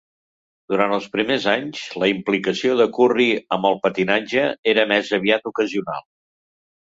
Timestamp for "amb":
3.57-3.69